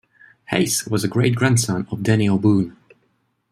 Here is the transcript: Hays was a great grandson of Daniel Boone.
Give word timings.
Hays 0.47 0.87
was 0.87 1.03
a 1.03 1.07
great 1.07 1.35
grandson 1.35 1.85
of 1.91 2.01
Daniel 2.01 2.39
Boone. 2.39 2.75